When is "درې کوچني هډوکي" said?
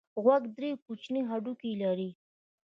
0.55-1.71